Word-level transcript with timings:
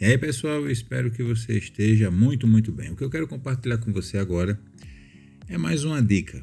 E 0.00 0.04
aí, 0.04 0.16
pessoal, 0.16 0.60
eu 0.60 0.70
espero 0.70 1.10
que 1.10 1.24
você 1.24 1.58
esteja 1.58 2.08
muito, 2.08 2.46
muito 2.46 2.70
bem. 2.70 2.92
O 2.92 2.94
que 2.94 3.02
eu 3.02 3.10
quero 3.10 3.26
compartilhar 3.26 3.78
com 3.78 3.92
você 3.92 4.16
agora 4.16 4.56
é 5.48 5.58
mais 5.58 5.82
uma 5.82 6.00
dica. 6.00 6.38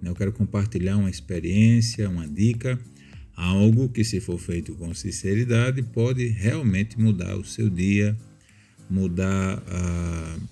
Né? 0.00 0.08
Eu 0.10 0.14
quero 0.14 0.32
compartilhar 0.32 0.96
uma 0.96 1.10
experiência, 1.10 2.08
uma 2.08 2.28
dica, 2.28 2.78
algo 3.34 3.88
que, 3.88 4.04
se 4.04 4.20
for 4.20 4.38
feito 4.38 4.76
com 4.76 4.94
sinceridade, 4.94 5.82
pode 5.82 6.24
realmente 6.28 6.96
mudar 6.96 7.36
o 7.36 7.44
seu 7.44 7.68
dia, 7.68 8.16
mudar 8.88 9.58
uh, 9.58 10.42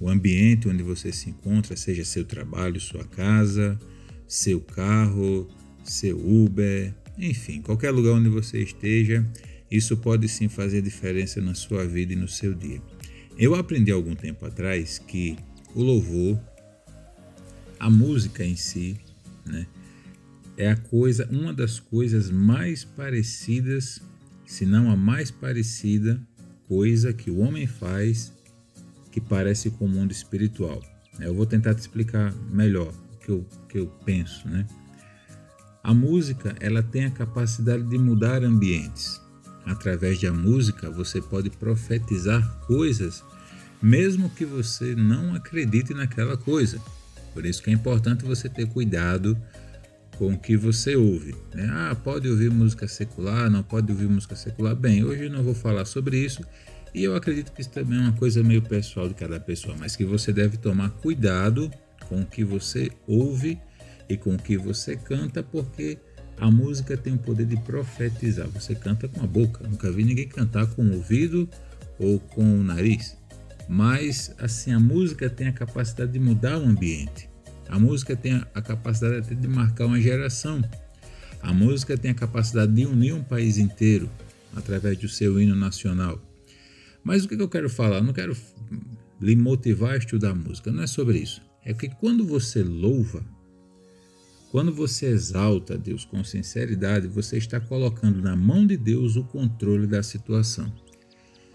o 0.00 0.08
ambiente 0.10 0.68
onde 0.68 0.82
você 0.82 1.12
se 1.12 1.30
encontra, 1.30 1.76
seja 1.76 2.04
seu 2.04 2.24
trabalho, 2.24 2.80
sua 2.80 3.04
casa, 3.04 3.78
seu 4.26 4.60
carro, 4.60 5.48
seu 5.84 6.18
Uber, 6.18 6.92
enfim, 7.16 7.62
qualquer 7.62 7.92
lugar 7.92 8.14
onde 8.14 8.28
você 8.28 8.58
esteja 8.58 9.24
isso 9.72 9.96
pode 9.96 10.28
sim 10.28 10.48
fazer 10.48 10.82
diferença 10.82 11.40
na 11.40 11.54
sua 11.54 11.86
vida 11.86 12.12
e 12.12 12.16
no 12.16 12.28
seu 12.28 12.52
dia. 12.52 12.80
Eu 13.38 13.54
aprendi 13.54 13.90
algum 13.90 14.14
tempo 14.14 14.44
atrás 14.44 14.98
que 14.98 15.38
o 15.74 15.82
louvor, 15.82 16.38
a 17.80 17.88
música 17.88 18.44
em 18.44 18.54
si, 18.54 18.98
né, 19.46 19.66
é 20.58 20.70
a 20.70 20.76
coisa, 20.76 21.26
uma 21.30 21.54
das 21.54 21.80
coisas 21.80 22.30
mais 22.30 22.84
parecidas, 22.84 24.02
se 24.44 24.66
não 24.66 24.90
a 24.90 24.96
mais 24.96 25.30
parecida 25.30 26.20
coisa 26.68 27.10
que 27.12 27.30
o 27.30 27.38
homem 27.38 27.66
faz 27.66 28.30
que 29.10 29.20
parece 29.20 29.70
com 29.70 29.86
o 29.86 29.88
mundo 29.88 30.12
espiritual. 30.12 30.82
Eu 31.18 31.34
vou 31.34 31.46
tentar 31.46 31.74
te 31.74 31.80
explicar 31.80 32.34
melhor 32.50 32.92
o 33.14 33.16
que 33.16 33.30
eu, 33.30 33.46
que 33.68 33.78
eu 33.78 33.86
penso, 34.04 34.46
né? 34.48 34.66
A 35.82 35.92
música, 35.94 36.54
ela 36.60 36.82
tem 36.82 37.06
a 37.06 37.10
capacidade 37.10 37.82
de 37.84 37.98
mudar 37.98 38.44
ambientes 38.44 39.21
através 39.64 40.20
da 40.20 40.32
música, 40.32 40.90
você 40.90 41.20
pode 41.20 41.50
profetizar 41.50 42.42
coisas, 42.66 43.24
mesmo 43.80 44.30
que 44.30 44.44
você 44.44 44.94
não 44.94 45.34
acredite 45.34 45.94
naquela 45.94 46.36
coisa. 46.36 46.80
Por 47.32 47.46
isso 47.46 47.62
que 47.62 47.70
é 47.70 47.72
importante 47.72 48.24
você 48.24 48.48
ter 48.48 48.66
cuidado 48.66 49.36
com 50.18 50.34
o 50.34 50.38
que 50.38 50.56
você 50.56 50.94
ouve. 50.96 51.34
Né? 51.54 51.68
Ah, 51.70 51.94
pode 51.94 52.28
ouvir 52.28 52.50
música 52.50 52.86
secular, 52.86 53.50
não 53.50 53.62
pode 53.62 53.90
ouvir 53.90 54.08
música 54.08 54.36
secular. 54.36 54.74
Bem, 54.74 55.02
hoje 55.04 55.24
eu 55.24 55.30
não 55.30 55.42
vou 55.42 55.54
falar 55.54 55.84
sobre 55.84 56.18
isso 56.18 56.42
e 56.94 57.04
eu 57.04 57.16
acredito 57.16 57.52
que 57.52 57.62
isso 57.62 57.70
também 57.70 57.98
é 57.98 58.02
uma 58.02 58.12
coisa 58.12 58.42
meio 58.42 58.62
pessoal 58.62 59.08
de 59.08 59.14
cada 59.14 59.40
pessoa, 59.40 59.74
mas 59.78 59.96
que 59.96 60.04
você 60.04 60.32
deve 60.32 60.58
tomar 60.58 60.90
cuidado 60.90 61.70
com 62.08 62.20
o 62.20 62.26
que 62.26 62.44
você 62.44 62.90
ouve 63.06 63.58
e 64.08 64.16
com 64.16 64.34
o 64.34 64.38
que 64.38 64.58
você 64.58 64.96
canta, 64.96 65.42
porque 65.42 65.98
a 66.38 66.50
música 66.50 66.96
tem 66.96 67.14
o 67.14 67.18
poder 67.18 67.46
de 67.46 67.56
profetizar. 67.56 68.48
Você 68.48 68.74
canta 68.74 69.08
com 69.08 69.22
a 69.22 69.26
boca. 69.26 69.66
Nunca 69.68 69.90
vi 69.90 70.04
ninguém 70.04 70.28
cantar 70.28 70.66
com 70.66 70.82
o 70.82 70.94
ouvido 70.94 71.48
ou 71.98 72.18
com 72.18 72.42
o 72.42 72.62
nariz. 72.62 73.16
Mas 73.68 74.34
assim, 74.38 74.72
a 74.72 74.80
música 74.80 75.30
tem 75.30 75.48
a 75.48 75.52
capacidade 75.52 76.12
de 76.12 76.18
mudar 76.18 76.58
o 76.58 76.64
ambiente. 76.64 77.28
A 77.68 77.78
música 77.78 78.16
tem 78.16 78.34
a 78.54 78.60
capacidade 78.60 79.16
até 79.16 79.34
de 79.34 79.48
marcar 79.48 79.86
uma 79.86 80.00
geração. 80.00 80.62
A 81.40 81.52
música 81.52 81.96
tem 81.96 82.10
a 82.10 82.14
capacidade 82.14 82.72
de 82.72 82.84
unir 82.86 83.14
um 83.14 83.22
país 83.22 83.56
inteiro 83.56 84.10
através 84.54 84.98
do 84.98 85.08
seu 85.08 85.40
hino 85.40 85.56
nacional. 85.56 86.20
Mas 87.02 87.24
o 87.24 87.28
que 87.28 87.34
eu 87.34 87.48
quero 87.48 87.70
falar? 87.70 87.96
Eu 87.96 88.04
não 88.04 88.12
quero 88.12 88.36
lhe 89.20 89.34
motivar 89.36 89.94
a 89.94 89.96
estudar 89.96 90.34
música, 90.34 90.70
não 90.70 90.82
é 90.82 90.86
sobre 90.86 91.18
isso. 91.18 91.40
É 91.64 91.72
que 91.72 91.88
quando 91.88 92.26
você 92.26 92.62
louva, 92.62 93.24
quando 94.52 94.70
você 94.70 95.06
exalta 95.06 95.78
Deus 95.78 96.04
com 96.04 96.22
sinceridade, 96.22 97.08
você 97.08 97.38
está 97.38 97.58
colocando 97.58 98.20
na 98.20 98.36
mão 98.36 98.66
de 98.66 98.76
Deus 98.76 99.16
o 99.16 99.24
controle 99.24 99.86
da 99.86 100.02
situação. 100.02 100.70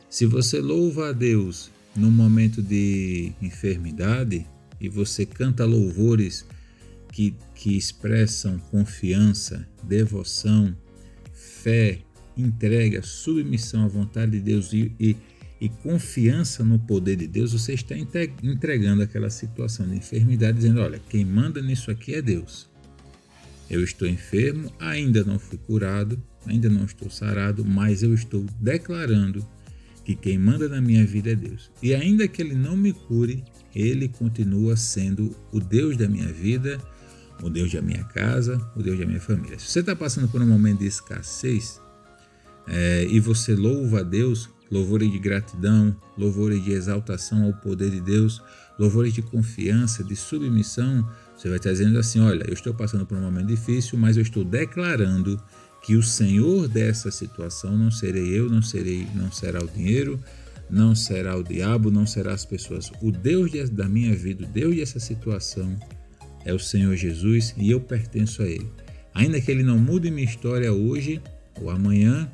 Se 0.10 0.26
você 0.26 0.60
louva 0.60 1.10
a 1.10 1.12
Deus 1.12 1.70
no 1.96 2.10
momento 2.10 2.60
de 2.60 3.34
enfermidade 3.40 4.48
e 4.82 4.90
você 4.90 5.28
canta 5.28 5.64
louvores 5.64 6.44
que, 7.14 7.36
que 7.54 7.78
expressam 7.78 8.58
confiança, 8.72 9.68
devoção, 9.84 10.76
fé, 11.34 12.00
entrega, 12.36 13.04
submissão 13.04 13.86
à 13.86 13.88
vontade 13.88 14.32
de 14.32 14.40
Deus 14.40 14.74
e, 14.74 14.92
e, 15.00 15.16
e 15.62 15.70
confiança 15.70 16.64
no 16.64 16.80
poder 16.80 17.18
de 17.18 17.28
Deus, 17.28 17.54
você 17.54 17.74
está 17.74 17.96
entregando 17.96 19.04
aquela 19.04 19.30
situação 19.30 19.88
de 19.88 19.98
enfermidade, 19.98 20.58
dizendo: 20.58 20.80
Olha, 20.80 21.00
quem 21.10 21.24
manda 21.24 21.62
nisso 21.62 21.92
aqui 21.92 22.16
é 22.16 22.24
Deus. 22.24 22.68
Eu 23.70 23.84
estou 23.84 24.08
enfermo, 24.08 24.72
ainda 24.80 25.24
não 25.24 25.38
fui 25.38 25.58
curado, 25.58 26.22
ainda 26.46 26.70
não 26.70 26.86
estou 26.86 27.10
sarado, 27.10 27.66
mas 27.66 28.02
eu 28.02 28.14
estou 28.14 28.46
declarando 28.60 29.46
que 30.06 30.16
quem 30.16 30.38
manda 30.38 30.70
na 30.70 30.80
minha 30.80 31.06
vida 31.06 31.32
é 31.32 31.36
Deus. 31.36 31.70
E 31.84 31.94
ainda 31.94 32.28
que 32.28 32.42
Ele 32.42 32.56
não 32.56 32.78
me 32.78 32.94
cure, 32.94 33.44
Ele 33.76 34.08
continua 34.08 34.78
sendo 34.78 35.36
o 35.52 35.60
Deus 35.60 35.98
da 35.98 36.08
minha 36.08 36.32
vida, 36.32 36.80
o 37.44 37.50
Deus 37.50 37.72
da 37.72 37.82
minha 37.82 38.04
casa, 38.06 38.58
o 38.76 38.82
Deus 38.82 38.98
da 38.98 39.06
minha 39.06 39.20
família. 39.20 39.60
Se 39.60 39.68
você 39.68 39.80
está 39.82 39.96
passando 39.96 40.30
por 40.30 40.42
um 40.42 40.48
momento 40.48 40.80
de 40.80 40.88
escassez 40.88 41.82
é, 42.68 43.06
e 43.10 43.20
você 43.20 43.54
louva 43.54 44.00
a 44.00 44.04
Deus, 44.04 44.50
louvores 44.72 45.12
de 45.12 45.20
gratidão, 45.20 45.96
louvores 46.18 46.64
de 46.64 46.72
exaltação 46.72 47.44
ao 47.44 47.54
poder 47.54 47.92
de 47.92 48.02
Deus, 48.02 48.42
louvores 48.80 49.14
de 49.14 49.22
confiança, 49.22 50.04
de 50.04 50.16
submissão, 50.16 51.08
você 51.38 51.48
vai 51.48 51.58
estar 51.58 51.72
dizendo 51.72 52.00
assim: 52.00 52.20
olha, 52.20 52.44
eu 52.48 52.54
estou 52.54 52.74
passando 52.74 53.06
por 53.06 53.18
um 53.18 53.22
momento 53.22 53.48
difícil, 53.48 53.98
mas 53.98 54.18
eu 54.18 54.24
estou 54.24 54.44
declarando 54.44 55.42
que 55.84 55.96
o 55.96 56.02
Senhor 56.02 56.68
dessa 56.68 57.12
situação 57.12 57.78
não 57.78 57.92
serei 57.92 58.28
eu, 58.38 58.50
não 58.50 58.62
serei, 58.62 59.08
não 59.14 59.32
será 59.32 59.64
o 59.64 59.68
dinheiro, 59.68 60.20
não 60.70 60.96
será 60.96 61.38
o 61.38 61.44
diabo, 61.44 61.92
não 61.92 62.08
será 62.08 62.34
as 62.34 62.44
pessoas. 62.44 62.92
O 63.02 63.12
Deus 63.12 63.52
da 63.70 63.88
minha 63.88 64.16
vida, 64.16 64.44
o 64.44 64.48
Deus 64.48 64.76
dessa 64.76 65.00
situação 65.00 65.78
é 66.44 66.54
o 66.54 66.60
Senhor 66.60 66.96
Jesus 66.96 67.54
e 67.56 67.70
eu 67.70 67.80
pertenço 67.80 68.42
a 68.42 68.48
Ele. 68.48 68.70
Ainda 69.14 69.40
que 69.40 69.52
Ele 69.52 69.64
não 69.64 69.78
mude 69.78 70.10
minha 70.10 70.28
história 70.28 70.74
hoje 70.74 71.22
ou 71.62 71.70
amanhã, 71.70 72.30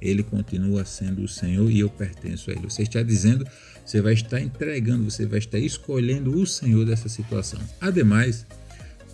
Ele 0.00 0.22
continua 0.22 0.84
sendo 0.84 1.22
o 1.22 1.28
Senhor 1.28 1.70
e 1.70 1.80
eu 1.80 1.90
pertenço 1.90 2.50
a 2.50 2.54
Ele. 2.54 2.62
Você 2.62 2.82
está 2.82 3.02
dizendo 3.02 3.46
você 3.84 4.00
vai 4.00 4.12
estar 4.14 4.40
entregando, 4.40 5.10
você 5.10 5.26
vai 5.26 5.38
estar 5.38 5.58
escolhendo 5.58 6.36
o 6.36 6.46
Senhor 6.46 6.86
dessa 6.86 7.08
situação. 7.08 7.60
Ademais, 7.80 8.46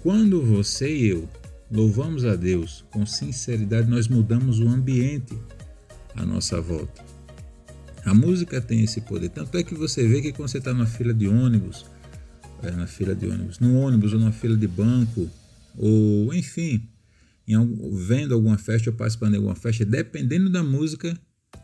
quando 0.03 0.43
você 0.43 0.95
e 0.95 1.06
eu 1.09 1.29
louvamos 1.71 2.25
a 2.25 2.34
Deus 2.34 2.84
com 2.91 3.05
sinceridade, 3.05 3.89
nós 3.89 4.09
mudamos 4.09 4.61
o 4.61 4.69
ambiente 4.69 5.37
à 6.15 6.25
nossa 6.25 6.61
volta. 6.61 7.05
A 8.05 8.15
música 8.15 8.61
tem 8.61 8.83
esse 8.83 9.01
poder. 9.03 9.29
Tanto 9.29 9.59
é 9.59 9.62
que 9.62 9.75
você 9.75 10.06
vê 10.06 10.23
que 10.23 10.33
quando 10.33 10.49
você 10.49 10.59
está 10.59 10.73
na 10.73 10.87
fila 10.87 11.12
de 11.12 11.29
ônibus, 11.29 11.85
é, 12.62 12.71
na 12.71 12.87
fila 12.87 13.15
de 13.15 13.27
ônibus, 13.27 13.59
no 13.59 13.79
ônibus 13.79 14.12
ou 14.15 14.21
na 14.21 14.33
fila 14.33 14.56
de 14.56 14.67
banco, 14.67 15.29
ou 15.77 16.33
enfim, 16.33 16.89
em, 17.47 17.56
vendo 17.93 18.35
alguma 18.35 18.56
festa 18.56 18.91
ou 18.91 18.97
participando 18.97 19.33
de 19.33 19.37
alguma 19.37 19.55
festa, 19.55 19.85
dependendo 19.85 20.49
da 20.49 20.62
música, 20.62 21.19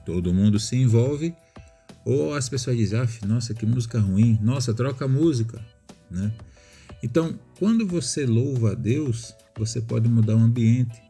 todo 0.05 0.35
mundo 0.35 0.59
se 0.61 0.77
envolve 0.77 1.35
ou 2.05 2.35
as 2.35 2.49
pessoas 2.49 2.77
dizem, 2.77 3.01
ah, 3.01 3.09
nossa, 3.27 3.55
que 3.55 3.65
música 3.65 3.99
ruim, 3.99 4.39
nossa, 4.43 4.75
troca 4.75 5.07
a 5.07 5.09
música, 5.09 5.65
né? 6.11 6.33
Então, 7.03 7.39
quando 7.59 7.87
você 7.87 8.25
louva 8.25 8.73
a 8.73 8.75
Deus, 8.75 9.35
você 9.59 9.81
pode 9.81 10.09
mudar 10.09 10.37
o 10.37 10.41
ambiente 10.41 11.01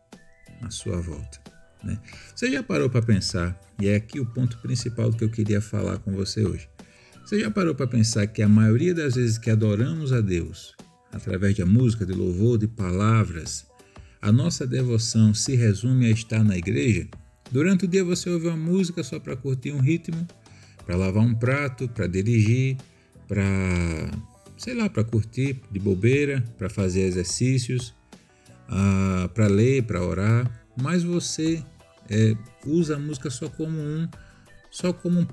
à 0.60 0.70
sua 0.70 1.00
volta. 1.00 1.40
Né? 1.84 1.98
Você 2.34 2.50
já 2.50 2.62
parou 2.62 2.90
para 2.90 3.02
pensar, 3.02 3.58
e 3.80 3.88
é 3.88 3.96
aqui 3.96 4.18
o 4.18 4.26
ponto 4.26 4.58
principal 4.58 5.10
do 5.10 5.16
que 5.16 5.24
eu 5.24 5.30
queria 5.30 5.60
falar 5.60 5.98
com 5.98 6.12
você 6.12 6.44
hoje. 6.44 6.68
Você 7.24 7.40
já 7.40 7.50
parou 7.50 7.74
para 7.74 7.86
pensar 7.86 8.26
que 8.26 8.42
a 8.42 8.48
maioria 8.48 8.94
das 8.94 9.14
vezes 9.14 9.38
que 9.38 9.50
adoramos 9.50 10.12
a 10.12 10.20
Deus, 10.20 10.74
através 11.12 11.54
de 11.54 11.64
música, 11.64 12.04
de 12.04 12.12
louvor, 12.12 12.58
de 12.58 12.68
palavras, 12.68 13.66
a 14.20 14.32
nossa 14.32 14.66
devoção 14.66 15.32
se 15.32 15.54
resume 15.54 16.06
a 16.06 16.10
estar 16.10 16.42
na 16.42 16.56
igreja? 16.56 17.06
Durante 17.50 17.84
o 17.84 17.88
dia 17.88 18.04
você 18.04 18.28
ouve 18.28 18.48
uma 18.48 18.56
música 18.56 19.02
só 19.02 19.18
para 19.20 19.36
curtir 19.36 19.72
um 19.72 19.80
ritmo, 19.80 20.26
para 20.84 20.96
lavar 20.96 21.24
um 21.24 21.34
prato, 21.34 21.88
para 21.88 22.06
dirigir, 22.06 22.76
para 23.26 23.44
sei 24.56 24.74
lá, 24.74 24.88
para 24.88 25.04
curtir 25.04 25.60
de 25.70 25.78
bobeira, 25.78 26.42
para 26.56 26.70
fazer 26.70 27.02
exercícios, 27.02 27.94
uh, 28.68 29.28
para 29.30 29.46
ler, 29.46 29.82
para 29.82 30.02
orar, 30.02 30.50
mas 30.80 31.02
você 31.02 31.62
é, 32.08 32.36
usa 32.66 32.96
a 32.96 32.98
música 32.98 33.30
só 33.30 33.48
como 33.48 33.78
um, 33.78 34.08
só 34.70 34.92
como 34.92 35.20
um 35.20 35.26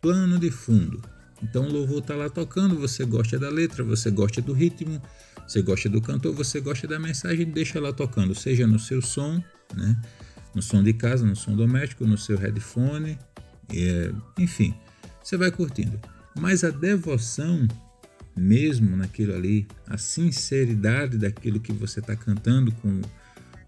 plano 0.00 0.38
de 0.38 0.50
fundo. 0.50 1.02
Então 1.42 1.66
o 1.68 1.72
louvor 1.72 1.98
está 1.98 2.14
lá 2.14 2.28
tocando, 2.28 2.78
você 2.78 3.04
gosta 3.04 3.38
da 3.38 3.48
letra, 3.48 3.84
você 3.84 4.10
gosta 4.10 4.40
do 4.40 4.52
ritmo, 4.52 5.00
você 5.46 5.62
gosta 5.62 5.88
do 5.88 6.00
cantor, 6.00 6.34
você 6.34 6.60
gosta 6.60 6.86
da 6.86 6.98
mensagem, 6.98 7.46
deixa 7.46 7.80
lá 7.80 7.92
tocando, 7.92 8.34
seja 8.34 8.66
no 8.66 8.78
seu 8.78 9.00
som, 9.00 9.42
né? 9.74 10.00
no 10.54 10.62
som 10.62 10.82
de 10.82 10.92
casa, 10.92 11.24
no 11.24 11.36
som 11.36 11.54
doméstico, 11.54 12.06
no 12.06 12.18
seu 12.18 12.36
headphone, 12.36 13.18
é, 13.72 14.12
enfim 14.38 14.74
você 15.28 15.36
vai 15.36 15.50
curtindo. 15.50 16.00
Mas 16.34 16.64
a 16.64 16.70
devoção, 16.70 17.68
mesmo 18.34 18.96
naquilo 18.96 19.34
ali, 19.34 19.66
a 19.86 19.98
sinceridade 19.98 21.18
daquilo 21.18 21.60
que 21.60 21.70
você 21.70 22.00
está 22.00 22.16
cantando 22.16 22.72
com, 22.72 23.02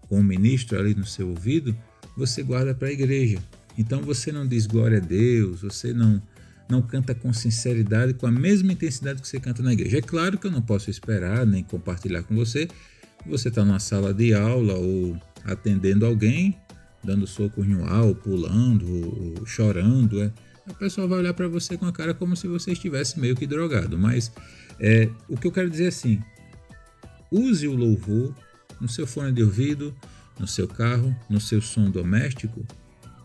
com 0.09 0.19
o 0.19 0.23
ministro 0.23 0.79
ali 0.79 0.95
no 0.95 1.05
seu 1.05 1.29
ouvido, 1.29 1.77
você 2.17 2.41
guarda 2.41 2.73
para 2.73 2.87
a 2.87 2.91
igreja. 2.91 3.37
Então 3.77 4.01
você 4.01 4.31
não 4.31 4.47
diz 4.47 4.65
glória 4.65 4.97
a 4.97 5.01
Deus, 5.01 5.61
você 5.61 5.93
não 5.93 6.21
não 6.67 6.81
canta 6.81 7.13
com 7.13 7.33
sinceridade, 7.33 8.13
com 8.13 8.25
a 8.25 8.31
mesma 8.31 8.71
intensidade 8.71 9.21
que 9.21 9.27
você 9.27 9.41
canta 9.41 9.61
na 9.61 9.73
igreja. 9.73 9.97
É 9.97 10.01
claro 10.01 10.37
que 10.37 10.47
eu 10.47 10.51
não 10.51 10.61
posso 10.61 10.89
esperar 10.89 11.45
nem 11.45 11.65
compartilhar 11.65 12.23
com 12.23 12.33
você. 12.33 12.65
Você 13.25 13.49
está 13.49 13.65
numa 13.65 13.79
sala 13.79 14.13
de 14.13 14.33
aula 14.33 14.75
ou 14.75 15.19
atendendo 15.43 16.05
alguém, 16.05 16.57
dando 17.03 17.27
soco 17.27 17.61
no 17.61 17.83
ar, 17.83 18.03
ou 18.03 18.15
pulando, 18.15 18.87
ou 19.37 19.45
chorando. 19.45 20.23
É. 20.23 20.31
A 20.67 20.73
pessoa 20.73 21.07
vai 21.07 21.19
olhar 21.19 21.33
para 21.33 21.47
você 21.47 21.77
com 21.77 21.85
a 21.85 21.91
cara 21.91 22.13
como 22.13 22.35
se 22.35 22.47
você 22.47 22.71
estivesse 22.71 23.19
meio 23.19 23.35
que 23.35 23.47
drogado. 23.47 23.97
Mas 23.97 24.31
é, 24.79 25.09
o 25.27 25.37
que 25.37 25.47
eu 25.47 25.51
quero 25.51 25.69
dizer 25.69 25.85
é 25.85 25.87
assim: 25.87 26.21
use 27.31 27.67
o 27.67 27.75
louvor 27.75 28.35
no 28.79 28.87
seu 28.87 29.07
fone 29.07 29.31
de 29.31 29.43
ouvido, 29.43 29.95
no 30.39 30.47
seu 30.47 30.67
carro, 30.67 31.15
no 31.29 31.39
seu 31.39 31.61
som 31.61 31.89
doméstico 31.89 32.65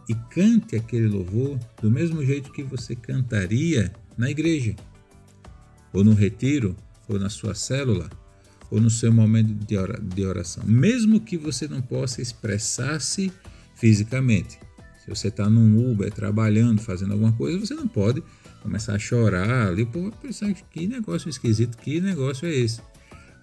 e 0.08 0.14
cante 0.30 0.76
aquele 0.76 1.08
louvor 1.08 1.58
do 1.82 1.90
mesmo 1.90 2.24
jeito 2.24 2.52
que 2.52 2.62
você 2.62 2.94
cantaria 2.94 3.92
na 4.16 4.30
igreja, 4.30 4.76
ou 5.92 6.04
no 6.04 6.14
retiro, 6.14 6.76
ou 7.08 7.18
na 7.18 7.28
sua 7.28 7.54
célula, 7.54 8.08
ou 8.70 8.80
no 8.80 8.90
seu 8.90 9.12
momento 9.12 9.52
de 9.54 10.24
oração, 10.24 10.64
mesmo 10.64 11.20
que 11.20 11.36
você 11.36 11.66
não 11.66 11.82
possa 11.82 12.22
expressar-se 12.22 13.32
fisicamente. 13.74 14.58
Se 15.06 15.11
você 15.11 15.29
está 15.29 15.49
num 15.49 15.88
Uber 15.88 16.12
trabalhando, 16.12 16.82
fazendo 16.82 17.12
alguma 17.12 17.32
coisa, 17.32 17.61
você 17.61 17.75
não 17.75 17.87
pode 17.87 18.20
começar 18.61 18.94
a 18.94 18.99
chorar 18.99 19.69
ali, 19.69 19.87
pô, 19.87 20.11
pensar 20.20 20.53
que 20.53 20.87
negócio 20.88 21.29
esquisito, 21.29 21.79
que 21.79 22.00
negócio 22.00 22.49
é 22.49 22.53
esse. 22.53 22.81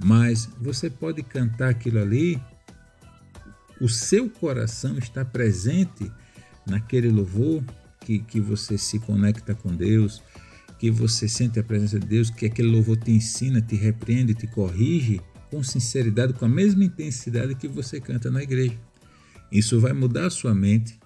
Mas 0.03 0.49
você 0.59 0.89
pode 0.89 1.23
cantar 1.23 1.69
aquilo 1.69 1.99
ali, 1.99 2.37
o 3.79 3.87
seu 3.87 4.29
coração 4.29 4.97
está 4.97 5.23
presente 5.23 6.11
naquele 6.67 7.09
louvor 7.09 7.63
que, 8.01 8.19
que 8.19 8.41
você 8.41 8.77
se 8.77 8.99
conecta 8.99 9.55
com 9.55 9.73
Deus, 9.73 10.21
que 10.77 10.91
você 10.91 11.29
sente 11.29 11.61
a 11.61 11.63
presença 11.63 11.97
de 11.97 12.07
Deus, 12.07 12.29
que 12.29 12.45
aquele 12.45 12.67
louvor 12.67 12.97
te 12.97 13.11
ensina, 13.11 13.61
te 13.61 13.77
repreende, 13.77 14.33
te 14.33 14.47
corrige 14.47 15.21
com 15.49 15.63
sinceridade, 15.63 16.33
com 16.33 16.43
a 16.43 16.49
mesma 16.49 16.83
intensidade 16.83 17.55
que 17.55 17.69
você 17.69 18.01
canta 18.01 18.29
na 18.29 18.43
igreja. 18.43 18.77
Isso 19.49 19.79
vai 19.79 19.93
mudar 19.93 20.25
a 20.25 20.29
sua 20.29 20.53
mente, 20.53 20.99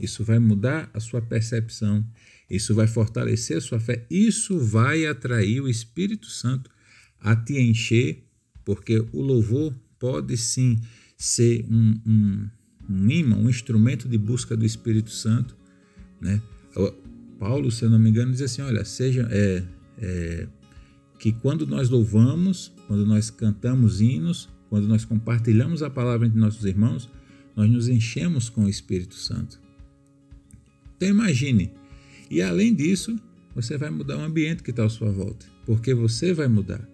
isso 0.00 0.24
vai 0.24 0.38
mudar 0.38 0.90
a 0.94 1.00
sua 1.00 1.20
percepção, 1.20 2.04
isso 2.48 2.74
vai 2.74 2.86
fortalecer 2.86 3.58
a 3.58 3.60
sua 3.60 3.78
fé, 3.78 4.06
isso 4.10 4.58
vai 4.58 5.06
atrair 5.06 5.60
o 5.60 5.68
Espírito 5.68 6.26
Santo 6.26 6.70
a 7.20 7.36
te 7.36 7.60
encher, 7.60 8.24
porque 8.64 9.04
o 9.12 9.20
louvor 9.20 9.74
pode 9.98 10.36
sim 10.36 10.80
ser 11.16 11.64
um, 11.70 12.00
um 12.06 12.48
um 12.90 13.08
imã, 13.08 13.36
um 13.36 13.48
instrumento 13.48 14.08
de 14.08 14.18
busca 14.18 14.56
do 14.56 14.66
Espírito 14.66 15.10
Santo. 15.10 15.56
Né? 16.20 16.42
Paulo, 17.38 17.70
se 17.70 17.84
eu 17.84 17.90
não 17.90 17.98
me 17.98 18.10
engano, 18.10 18.32
diz 18.32 18.42
assim: 18.42 18.62
olha, 18.62 18.84
seja 18.84 19.28
é, 19.30 19.62
é, 19.98 20.48
que 21.18 21.32
quando 21.32 21.66
nós 21.66 21.88
louvamos, 21.88 22.72
quando 22.88 23.06
nós 23.06 23.30
cantamos 23.30 24.00
hinos, 24.00 24.48
quando 24.68 24.88
nós 24.88 25.04
compartilhamos 25.04 25.82
a 25.82 25.88
palavra 25.88 26.26
entre 26.26 26.38
nossos 26.38 26.64
irmãos, 26.64 27.08
nós 27.54 27.70
nos 27.70 27.88
enchemos 27.88 28.48
com 28.48 28.64
o 28.64 28.68
Espírito 28.68 29.14
Santo. 29.14 29.60
Então 31.00 31.08
imagine, 31.08 31.72
e 32.30 32.42
além 32.42 32.74
disso, 32.74 33.18
você 33.54 33.78
vai 33.78 33.88
mudar 33.88 34.18
o 34.18 34.20
ambiente 34.20 34.62
que 34.62 34.68
está 34.70 34.84
à 34.84 34.88
sua 34.90 35.10
volta, 35.10 35.46
porque 35.64 35.94
você 35.94 36.34
vai 36.34 36.46
mudar. 36.46 36.86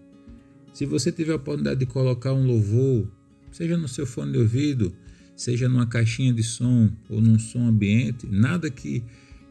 Se 0.72 0.86
você 0.86 1.10
tiver 1.10 1.32
a 1.32 1.36
oportunidade 1.36 1.80
de 1.80 1.86
colocar 1.86 2.32
um 2.32 2.46
louvor, 2.46 3.10
seja 3.50 3.76
no 3.76 3.88
seu 3.88 4.06
fone 4.06 4.30
de 4.30 4.38
ouvido, 4.38 4.94
seja 5.34 5.68
numa 5.68 5.88
caixinha 5.88 6.32
de 6.32 6.44
som 6.44 6.88
ou 7.08 7.20
num 7.20 7.36
som 7.36 7.66
ambiente, 7.66 8.28
nada 8.30 8.70
que, 8.70 9.02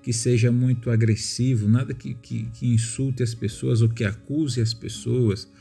que 0.02 0.14
seja 0.14 0.54
muito 0.54 0.90
agressivo, 0.90 1.68
nada 1.68 1.94
que, 1.94 2.14
que, 2.14 2.46
que 2.54 2.66
insulte 2.66 3.24
as 3.24 3.36
pessoas 3.36 3.82
ou 3.82 3.90
que 3.90 4.06
acuse 4.06 4.62
as 4.62 4.74
pessoas, 4.74 5.52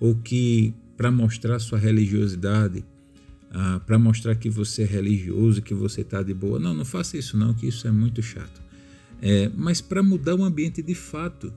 ou 0.00 0.14
que, 0.14 0.72
para 0.96 1.10
mostrar 1.10 1.58
sua 1.58 1.78
religiosidade, 1.78 2.82
ah, 3.50 3.80
para 3.86 3.98
mostrar 3.98 4.34
que 4.34 4.50
você 4.50 4.82
é 4.82 4.86
religioso, 4.86 5.62
que 5.62 5.74
você 5.74 6.02
está 6.02 6.22
de 6.22 6.34
boa. 6.34 6.58
Não, 6.58 6.74
não 6.74 6.84
faça 6.84 7.16
isso 7.16 7.36
não, 7.36 7.54
que 7.54 7.66
isso 7.66 7.86
é 7.86 7.90
muito 7.90 8.22
chato. 8.22 8.60
É, 9.20 9.50
mas 9.56 9.80
para 9.80 10.02
mudar 10.02 10.34
o 10.34 10.44
ambiente 10.44 10.82
de 10.82 10.94
fato. 10.94 11.52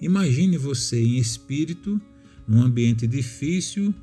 Imagine 0.00 0.56
você 0.56 1.00
em 1.00 1.18
espírito, 1.18 2.00
num 2.46 2.62
ambiente 2.62 3.06
difícil, 3.06 3.94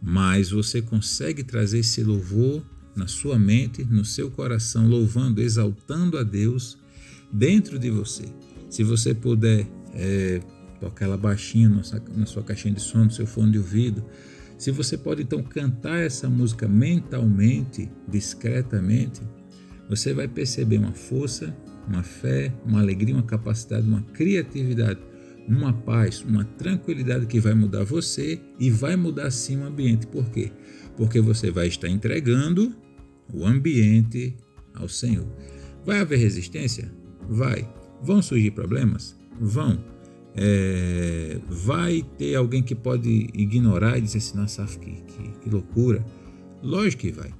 mas 0.00 0.50
você 0.50 0.80
consegue 0.80 1.42
trazer 1.42 1.80
esse 1.80 2.02
louvor 2.04 2.62
na 2.94 3.06
sua 3.06 3.38
mente, 3.38 3.84
no 3.84 4.04
seu 4.04 4.30
coração, 4.30 4.88
louvando, 4.88 5.40
exaltando 5.40 6.16
a 6.16 6.22
Deus 6.22 6.78
dentro 7.32 7.78
de 7.78 7.90
você. 7.90 8.24
Se 8.70 8.84
você 8.84 9.14
puder 9.14 9.66
é, 9.94 10.40
tocar 10.80 11.06
ela 11.06 11.16
baixinho 11.16 11.82
na 12.16 12.26
sua 12.26 12.42
caixinha 12.42 12.74
de 12.74 12.80
som, 12.80 13.04
no 13.04 13.10
seu 13.10 13.26
fone 13.26 13.52
de 13.52 13.58
ouvido, 13.58 14.04
se 14.58 14.72
você 14.72 14.98
pode 14.98 15.22
então 15.22 15.42
cantar 15.42 16.00
essa 16.00 16.28
música 16.28 16.66
mentalmente, 16.66 17.88
discretamente, 18.08 19.22
você 19.88 20.12
vai 20.12 20.26
perceber 20.26 20.78
uma 20.78 20.92
força, 20.92 21.56
uma 21.86 22.02
fé, 22.02 22.52
uma 22.66 22.80
alegria, 22.80 23.14
uma 23.14 23.22
capacidade, 23.22 23.86
uma 23.86 24.02
criatividade, 24.02 24.98
uma 25.48 25.72
paz, 25.72 26.22
uma 26.22 26.44
tranquilidade 26.44 27.26
que 27.26 27.40
vai 27.40 27.54
mudar 27.54 27.84
você 27.84 28.40
e 28.58 28.68
vai 28.68 28.96
mudar 28.96 29.30
sim 29.30 29.58
o 29.58 29.64
ambiente. 29.64 30.06
Por 30.08 30.28
quê? 30.28 30.50
Porque 30.96 31.20
você 31.20 31.50
vai 31.50 31.68
estar 31.68 31.88
entregando 31.88 32.76
o 33.32 33.46
ambiente 33.46 34.36
ao 34.74 34.88
Senhor. 34.88 35.26
Vai 35.86 36.00
haver 36.00 36.18
resistência? 36.18 36.92
Vai. 37.28 37.66
Vão 38.02 38.20
surgir 38.20 38.50
problemas? 38.50 39.16
Vão. 39.40 39.82
É, 40.40 41.40
vai 41.48 42.04
ter 42.16 42.36
alguém 42.36 42.62
que 42.62 42.74
pode 42.74 43.28
ignorar 43.34 43.98
e 43.98 44.02
dizer 44.02 44.18
assim, 44.18 44.36
nossa, 44.36 44.64
que, 44.66 44.92
que, 44.92 45.28
que 45.40 45.50
loucura. 45.50 46.04
Lógico 46.62 47.02
que 47.02 47.10
vai. 47.12 47.34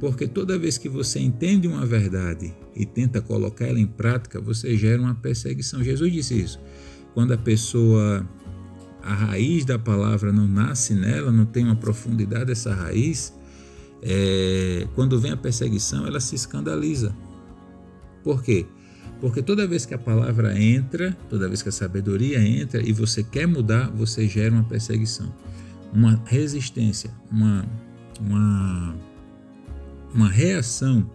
Porque 0.00 0.26
toda 0.26 0.58
vez 0.58 0.76
que 0.76 0.88
você 0.88 1.20
entende 1.20 1.68
uma 1.68 1.86
verdade 1.86 2.52
e 2.74 2.84
tenta 2.84 3.20
colocar 3.20 3.66
ela 3.66 3.78
em 3.78 3.86
prática, 3.86 4.40
você 4.40 4.76
gera 4.76 5.00
uma 5.00 5.14
perseguição. 5.14 5.82
Jesus 5.84 6.12
disse 6.12 6.40
isso. 6.40 6.60
Quando 7.14 7.32
a 7.32 7.38
pessoa, 7.38 8.28
a 9.02 9.14
raiz 9.14 9.64
da 9.64 9.78
palavra 9.78 10.32
não 10.32 10.48
nasce 10.48 10.94
nela, 10.94 11.30
não 11.30 11.44
tem 11.46 11.64
uma 11.64 11.76
profundidade 11.76 12.46
dessa 12.46 12.74
raiz, 12.74 13.32
é, 14.02 14.88
quando 14.94 15.20
vem 15.20 15.30
a 15.30 15.36
perseguição, 15.36 16.06
ela 16.06 16.18
se 16.18 16.34
escandaliza. 16.34 17.14
Por 18.24 18.42
quê? 18.42 18.66
Porque 19.20 19.42
toda 19.42 19.66
vez 19.66 19.84
que 19.84 19.92
a 19.92 19.98
palavra 19.98 20.58
entra, 20.58 21.16
toda 21.28 21.46
vez 21.46 21.62
que 21.62 21.68
a 21.68 21.72
sabedoria 21.72 22.40
entra 22.40 22.80
e 22.82 22.92
você 22.92 23.22
quer 23.22 23.46
mudar, 23.46 23.90
você 23.90 24.26
gera 24.26 24.54
uma 24.54 24.64
perseguição, 24.64 25.32
uma 25.92 26.22
resistência, 26.24 27.10
uma, 27.30 27.66
uma, 28.18 28.96
uma 30.14 30.28
reação. 30.28 31.08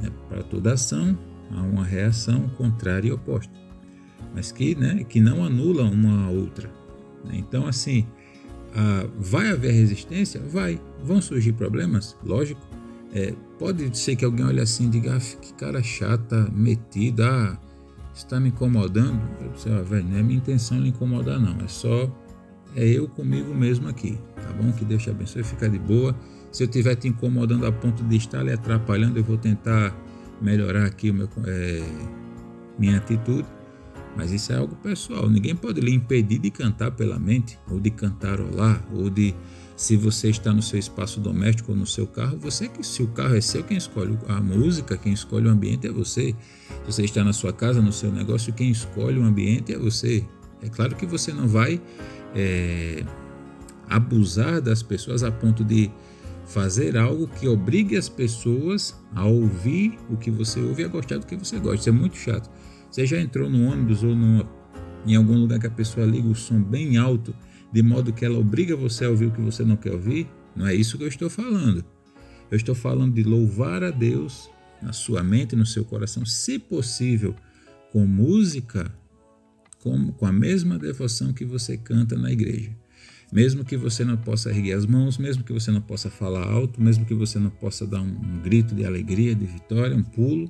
Né? 0.00 0.10
Para 0.28 0.42
toda 0.42 0.72
ação, 0.72 1.18
há 1.50 1.60
uma 1.62 1.84
reação 1.84 2.48
contrária 2.56 3.08
e 3.08 3.12
oposta, 3.12 3.52
mas 4.34 4.50
que, 4.50 4.74
né, 4.74 5.04
que 5.04 5.20
não 5.20 5.44
anula 5.44 5.84
uma 5.84 6.26
a 6.26 6.30
outra. 6.30 6.70
Né? 7.22 7.32
Então, 7.34 7.66
assim, 7.66 8.06
ah, 8.74 9.06
vai 9.18 9.48
haver 9.50 9.72
resistência? 9.72 10.40
Vai. 10.40 10.80
Vão 11.02 11.20
surgir 11.20 11.52
problemas? 11.52 12.16
Lógico. 12.24 12.60
É, 13.14 13.34
pode 13.58 13.96
ser 13.96 14.16
que 14.16 14.24
alguém 14.24 14.44
olhe 14.44 14.60
assim 14.60 14.86
e 14.86 14.88
diga, 14.88 15.16
ah, 15.16 15.36
que 15.40 15.52
cara 15.54 15.82
chata, 15.82 16.50
metido, 16.52 17.22
ah, 17.24 17.58
está 18.14 18.38
me 18.40 18.48
incomodando. 18.48 19.20
Eu 19.40 19.52
disse, 19.52 19.68
ah, 19.70 19.82
velho, 19.82 20.04
não 20.04 20.18
é 20.18 20.22
minha 20.22 20.38
intenção 20.38 20.78
lhe 20.78 20.88
incomodar, 20.88 21.38
não. 21.38 21.56
É 21.64 21.68
só 21.68 22.10
é 22.74 22.84
eu 22.86 23.08
comigo 23.08 23.54
mesmo 23.54 23.88
aqui, 23.88 24.18
tá 24.34 24.52
bom? 24.52 24.70
Que 24.72 24.84
Deus 24.84 25.02
te 25.02 25.10
abençoe, 25.10 25.42
fica 25.42 25.68
de 25.68 25.78
boa. 25.78 26.14
Se 26.52 26.62
eu 26.62 26.66
estiver 26.66 26.94
te 26.94 27.08
incomodando 27.08 27.66
a 27.66 27.72
ponto 27.72 28.02
de 28.02 28.16
estar 28.16 28.42
lhe 28.42 28.52
atrapalhando, 28.52 29.18
eu 29.18 29.24
vou 29.24 29.38
tentar 29.38 29.94
melhorar 30.40 30.84
aqui 30.84 31.10
o 31.10 31.14
meu, 31.14 31.28
é, 31.46 31.82
minha 32.78 32.98
atitude. 32.98 33.46
Mas 34.16 34.32
isso 34.32 34.52
é 34.52 34.56
algo 34.56 34.74
pessoal. 34.76 35.28
Ninguém 35.28 35.54
pode 35.54 35.80
lhe 35.80 35.92
impedir 35.92 36.38
de 36.38 36.50
cantar 36.50 36.90
pela 36.90 37.18
mente, 37.18 37.58
ou 37.70 37.78
de 37.78 37.90
cantarolar, 37.90 38.82
ou 38.92 39.10
de 39.10 39.34
se 39.76 39.94
você 39.94 40.30
está 40.30 40.52
no 40.52 40.62
seu 40.62 40.78
espaço 40.78 41.20
doméstico 41.20 41.72
ou 41.72 41.78
no 41.78 41.86
seu 41.86 42.06
carro, 42.06 42.38
você 42.38 42.66
que 42.66 42.82
se 42.82 43.02
o 43.02 43.08
carro 43.08 43.36
é 43.36 43.40
seu, 43.42 43.62
quem 43.62 43.76
escolhe 43.76 44.18
a 44.26 44.40
música, 44.40 44.96
quem 44.96 45.12
escolhe 45.12 45.46
o 45.46 45.50
ambiente 45.50 45.86
é 45.86 45.90
você. 45.90 46.34
Se 46.86 46.92
você 46.92 47.04
está 47.04 47.22
na 47.22 47.34
sua 47.34 47.52
casa, 47.52 47.82
no 47.82 47.92
seu 47.92 48.10
negócio, 48.10 48.54
quem 48.54 48.70
escolhe 48.70 49.18
o 49.18 49.22
ambiente 49.22 49.74
é 49.74 49.78
você. 49.78 50.24
É 50.62 50.70
claro 50.70 50.96
que 50.96 51.04
você 51.04 51.30
não 51.30 51.46
vai 51.46 51.80
é, 52.34 53.04
abusar 53.88 54.62
das 54.62 54.82
pessoas 54.82 55.22
a 55.22 55.30
ponto 55.30 55.62
de 55.62 55.90
fazer 56.46 56.96
algo 56.96 57.28
que 57.28 57.46
obrigue 57.46 57.96
as 57.96 58.08
pessoas 58.08 58.94
a 59.14 59.26
ouvir 59.26 59.98
o 60.08 60.16
que 60.16 60.30
você 60.30 60.58
ouve 60.60 60.82
e 60.82 60.84
a 60.86 60.88
gostar 60.88 61.18
do 61.18 61.26
que 61.26 61.36
você 61.36 61.58
gosta. 61.58 61.80
Isso 61.80 61.88
é 61.90 61.92
muito 61.92 62.16
chato. 62.16 62.48
Você 62.90 63.04
já 63.04 63.20
entrou 63.20 63.50
no 63.50 63.70
ônibus 63.70 64.02
ou 64.02 64.14
numa, 64.14 64.48
em 65.04 65.16
algum 65.16 65.36
lugar 65.36 65.58
que 65.58 65.66
a 65.66 65.70
pessoa 65.70 66.06
liga 66.06 66.28
o 66.28 66.34
som 66.34 66.62
bem 66.62 66.96
alto, 66.96 67.34
de 67.72 67.82
modo 67.82 68.12
que 68.12 68.24
ela 68.24 68.38
obriga 68.38 68.76
você 68.76 69.04
a 69.04 69.10
ouvir 69.10 69.26
o 69.26 69.30
que 69.30 69.40
você 69.40 69.64
não 69.64 69.76
quer 69.76 69.92
ouvir? 69.92 70.28
Não 70.54 70.66
é 70.66 70.74
isso 70.74 70.96
que 70.96 71.04
eu 71.04 71.08
estou 71.08 71.28
falando. 71.28 71.84
Eu 72.50 72.56
estou 72.56 72.74
falando 72.74 73.14
de 73.14 73.22
louvar 73.22 73.82
a 73.82 73.90
Deus 73.90 74.48
na 74.80 74.92
sua 74.92 75.22
mente, 75.22 75.56
no 75.56 75.66
seu 75.66 75.84
coração, 75.84 76.24
se 76.24 76.58
possível, 76.58 77.34
com 77.92 78.06
música, 78.06 78.92
com, 79.82 80.12
com 80.12 80.26
a 80.26 80.32
mesma 80.32 80.78
devoção 80.78 81.32
que 81.32 81.44
você 81.44 81.76
canta 81.76 82.16
na 82.16 82.30
igreja. 82.30 82.70
Mesmo 83.32 83.64
que 83.64 83.76
você 83.76 84.04
não 84.04 84.16
possa 84.16 84.50
erguer 84.50 84.74
as 84.74 84.86
mãos, 84.86 85.18
mesmo 85.18 85.42
que 85.42 85.52
você 85.52 85.70
não 85.70 85.80
possa 85.80 86.08
falar 86.08 86.46
alto, 86.46 86.80
mesmo 86.80 87.04
que 87.04 87.14
você 87.14 87.38
não 87.38 87.50
possa 87.50 87.86
dar 87.86 88.00
um, 88.00 88.06
um 88.06 88.40
grito 88.42 88.74
de 88.74 88.84
alegria, 88.84 89.34
de 89.34 89.44
vitória, 89.44 89.96
um 89.96 90.02
pulo, 90.02 90.48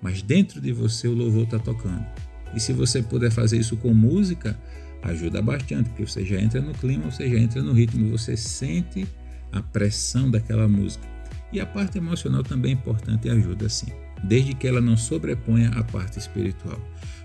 mas 0.00 0.22
dentro 0.22 0.60
de 0.60 0.72
você 0.72 1.08
o 1.08 1.14
louvor 1.14 1.44
está 1.44 1.58
tocando. 1.58 2.06
E 2.54 2.60
se 2.60 2.72
você 2.72 3.02
puder 3.02 3.32
fazer 3.32 3.58
isso 3.58 3.76
com 3.76 3.92
música, 3.92 4.58
ajuda 5.02 5.40
bastante, 5.42 5.90
porque 5.90 6.06
você 6.06 6.24
já 6.24 6.40
entra 6.40 6.60
no 6.60 6.72
clima, 6.72 7.10
você 7.10 7.28
já 7.28 7.38
entra 7.38 7.62
no 7.62 7.72
ritmo, 7.72 8.10
você 8.10 8.36
sente 8.36 9.06
a 9.52 9.62
pressão 9.62 10.30
daquela 10.30 10.66
música. 10.66 11.06
E 11.52 11.60
a 11.60 11.66
parte 11.66 11.98
emocional 11.98 12.42
também 12.42 12.72
é 12.72 12.74
importante 12.74 13.28
e 13.28 13.30
ajuda 13.30 13.68
sim, 13.68 13.92
desde 14.24 14.54
que 14.54 14.66
ela 14.66 14.80
não 14.80 14.96
sobreponha 14.96 15.70
a 15.70 15.84
parte 15.84 16.18
espiritual. 16.18 16.80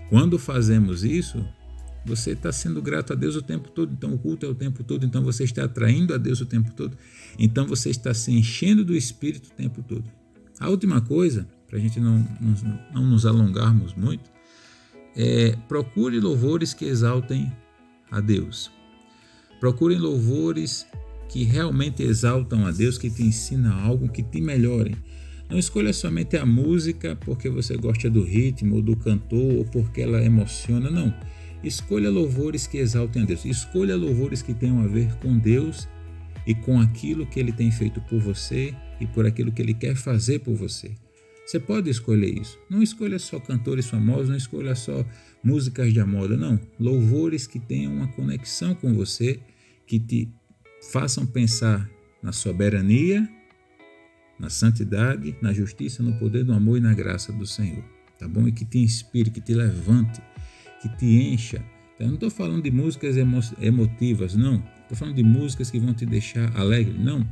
Quando 0.08 0.38
fazemos 0.38 1.04
isso, 1.04 1.44
você 2.04 2.32
está 2.32 2.52
sendo 2.52 2.80
grato 2.82 3.12
a 3.12 3.16
Deus 3.16 3.36
o 3.36 3.42
tempo 3.42 3.70
todo, 3.70 3.92
então 3.92 4.12
o 4.14 4.18
culto 4.18 4.46
é 4.46 4.48
o 4.48 4.54
tempo 4.54 4.82
todo, 4.84 5.04
então 5.04 5.22
você 5.22 5.44
está 5.44 5.64
atraindo 5.64 6.14
a 6.14 6.18
Deus 6.18 6.40
o 6.40 6.46
tempo 6.46 6.72
todo, 6.72 6.96
então 7.38 7.66
você 7.66 7.90
está 7.90 8.12
se 8.12 8.32
enchendo 8.32 8.84
do 8.84 8.94
Espírito 8.94 9.48
o 9.48 9.52
tempo 9.52 9.82
todo. 9.82 10.04
A 10.60 10.68
última 10.68 11.00
coisa, 11.00 11.48
para 11.66 11.78
a 11.78 11.80
gente 11.80 11.98
não, 11.98 12.18
não, 12.40 12.80
não 12.94 13.06
nos 13.06 13.26
alongarmos 13.26 13.94
muito, 13.94 14.30
é 15.16 15.56
procure 15.68 16.18
louvores 16.20 16.72
que 16.72 16.84
exaltem 16.84 17.52
a 18.12 18.20
Deus. 18.20 18.70
Procure 19.58 19.96
louvores 19.96 20.86
que 21.28 21.44
realmente 21.44 22.02
exaltam 22.02 22.66
a 22.66 22.70
Deus, 22.70 22.98
que 22.98 23.10
te 23.10 23.22
ensinam 23.22 23.72
algo, 23.72 24.08
que 24.08 24.22
te 24.22 24.40
melhorem. 24.40 24.94
Não 25.48 25.58
escolha 25.58 25.92
somente 25.92 26.36
a 26.36 26.46
música 26.46 27.16
porque 27.16 27.48
você 27.48 27.76
gosta 27.76 28.08
do 28.08 28.22
ritmo, 28.22 28.76
ou 28.76 28.82
do 28.82 28.94
cantor, 28.94 29.54
ou 29.56 29.64
porque 29.64 30.02
ela 30.02 30.22
emociona, 30.22 30.90
não. 30.90 31.12
Escolha 31.64 32.10
louvores 32.10 32.66
que 32.66 32.78
exaltem 32.78 33.22
a 33.22 33.24
Deus. 33.24 33.44
Escolha 33.44 33.96
louvores 33.96 34.42
que 34.42 34.52
tenham 34.52 34.82
a 34.82 34.86
ver 34.86 35.14
com 35.16 35.38
Deus 35.38 35.88
e 36.46 36.54
com 36.54 36.80
aquilo 36.80 37.26
que 37.26 37.38
Ele 37.38 37.52
tem 37.52 37.70
feito 37.70 38.00
por 38.02 38.20
você 38.20 38.74
e 39.00 39.06
por 39.06 39.26
aquilo 39.26 39.52
que 39.52 39.62
Ele 39.62 39.74
quer 39.74 39.94
fazer 39.94 40.40
por 40.40 40.54
você. 40.54 40.92
Você 41.44 41.58
pode 41.58 41.90
escolher 41.90 42.40
isso. 42.40 42.58
Não 42.70 42.82
escolha 42.82 43.18
só 43.18 43.38
cantores 43.40 43.86
famosos, 43.86 44.28
não 44.28 44.36
escolha 44.36 44.74
só 44.74 45.04
músicas 45.42 45.92
de 45.92 46.02
moda, 46.04 46.36
não. 46.36 46.58
Louvores 46.78 47.46
que 47.46 47.58
tenham 47.58 47.92
uma 47.92 48.08
conexão 48.08 48.74
com 48.74 48.94
você, 48.94 49.40
que 49.86 49.98
te 49.98 50.28
façam 50.92 51.26
pensar 51.26 51.88
na 52.22 52.32
soberania, 52.32 53.28
na 54.38 54.48
santidade, 54.48 55.36
na 55.42 55.52
justiça, 55.52 56.02
no 56.02 56.18
poder 56.18 56.44
do 56.44 56.52
amor 56.52 56.78
e 56.78 56.80
na 56.80 56.94
graça 56.94 57.32
do 57.32 57.46
Senhor. 57.46 57.84
Tá 58.18 58.28
bom? 58.28 58.46
E 58.46 58.52
que 58.52 58.64
te 58.64 58.78
inspire, 58.78 59.30
que 59.30 59.40
te 59.40 59.52
levante, 59.52 60.22
que 60.80 60.88
te 60.96 61.06
encha. 61.06 61.64
Então, 61.94 62.06
eu 62.06 62.08
não 62.08 62.14
estou 62.14 62.30
falando 62.30 62.62
de 62.62 62.70
músicas 62.70 63.16
emo 63.16 63.40
emotivas, 63.60 64.36
não. 64.36 64.62
Estou 64.82 64.96
falando 64.96 65.16
de 65.16 65.24
músicas 65.24 65.70
que 65.70 65.78
vão 65.78 65.92
te 65.92 66.06
deixar 66.06 66.56
alegre, 66.56 66.96
não 66.96 67.26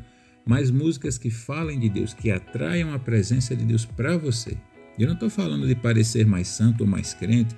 mas 0.46 0.70
músicas 0.70 1.18
que 1.18 1.30
falem 1.30 1.78
de 1.78 1.88
Deus, 1.88 2.14
que 2.14 2.30
atraiam 2.30 2.92
a 2.92 2.98
presença 2.98 3.54
de 3.54 3.64
Deus 3.64 3.84
para 3.84 4.16
você. 4.16 4.56
Eu 4.98 5.06
não 5.06 5.14
estou 5.14 5.30
falando 5.30 5.66
de 5.66 5.74
parecer 5.74 6.26
mais 6.26 6.48
santo 6.48 6.82
ou 6.82 6.86
mais 6.86 7.14
crente 7.14 7.56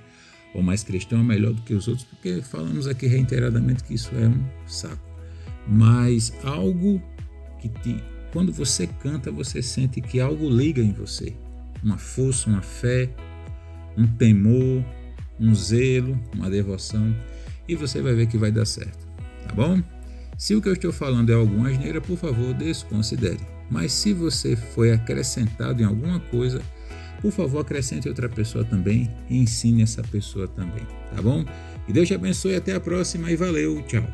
ou 0.53 0.61
mais 0.61 0.83
cristão 0.83 1.19
ou 1.19 1.25
melhor 1.25 1.53
do 1.53 1.61
que 1.63 1.73
os 1.73 1.87
outros, 1.87 2.05
porque 2.05 2.41
falamos 2.41 2.87
aqui 2.87 3.07
reiteradamente 3.07 3.83
que 3.83 3.95
isso 3.95 4.11
é 4.15 4.27
um 4.27 4.67
saco. 4.67 5.01
Mas 5.67 6.33
algo 6.43 7.01
que 7.59 7.69
te, 7.69 7.97
quando 8.31 8.51
você 8.51 8.87
canta, 8.87 9.31
você 9.31 9.61
sente 9.61 9.99
que 9.99 10.19
algo 10.19 10.49
liga 10.49 10.81
em 10.81 10.91
você, 10.91 11.35
uma 11.83 11.97
força, 11.97 12.49
uma 12.49 12.61
fé, 12.61 13.09
um 13.97 14.07
temor, 14.07 14.83
um 15.39 15.53
zelo, 15.55 16.19
uma 16.35 16.49
devoção, 16.49 17.15
e 17.67 17.75
você 17.75 18.01
vai 18.01 18.13
ver 18.13 18.27
que 18.27 18.37
vai 18.37 18.51
dar 18.51 18.65
certo, 18.65 19.07
tá 19.47 19.53
bom? 19.55 19.81
Se 20.37 20.55
o 20.55 20.61
que 20.61 20.67
eu 20.67 20.73
estou 20.73 20.91
falando 20.91 21.31
é 21.31 21.35
alguma 21.35 21.69
asneira, 21.69 22.01
por 22.01 22.17
favor, 22.17 22.53
desconsidere. 22.53 23.39
Mas 23.69 23.91
se 23.93 24.13
você 24.13 24.55
foi 24.55 24.91
acrescentado 24.91 25.81
em 25.81 25.85
alguma 25.85 26.19
coisa, 26.19 26.61
por 27.21 27.31
favor, 27.31 27.59
acrescente 27.59 28.09
outra 28.09 28.27
pessoa 28.27 28.65
também 28.65 29.09
e 29.29 29.37
ensine 29.37 29.83
essa 29.83 30.01
pessoa 30.03 30.47
também, 30.47 30.85
tá 31.15 31.21
bom? 31.21 31.45
E 31.87 31.93
Deus 31.93 32.07
te 32.07 32.13
abençoe, 32.13 32.55
até 32.55 32.75
a 32.75 32.79
próxima 32.79 33.31
e 33.31 33.35
valeu, 33.35 33.81
tchau. 33.83 34.05